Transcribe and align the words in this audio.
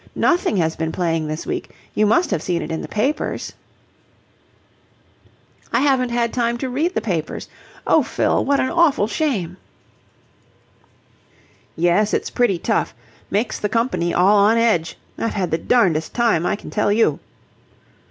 Nothing 0.15 0.57
has 0.57 0.75
been 0.75 0.91
playing 0.91 1.27
this 1.27 1.45
week. 1.45 1.69
You 1.93 2.07
must 2.07 2.31
have 2.31 2.41
seen 2.41 2.63
it 2.63 2.71
in 2.71 2.81
the 2.81 2.87
papers." 2.87 3.53
"I 5.71 5.81
haven't 5.81 6.09
had 6.09 6.33
time 6.33 6.57
to 6.57 6.69
read 6.71 6.95
the 6.95 7.01
papers. 7.01 7.47
Oh, 7.85 8.01
Fill, 8.01 8.43
what 8.43 8.59
an 8.59 8.71
awful 8.71 9.05
shame!" 9.07 9.57
"Yes, 11.75 12.15
it's 12.15 12.31
pretty 12.31 12.57
tough. 12.57 12.95
Makes 13.29 13.59
the 13.59 13.69
company 13.69 14.11
all 14.11 14.37
on 14.37 14.57
edge. 14.57 14.97
I've 15.19 15.35
had 15.35 15.51
the 15.51 15.59
darndest 15.59 16.15
time, 16.15 16.47
I 16.47 16.55
can 16.55 16.71
tell 16.71 16.91
you." 16.91 17.19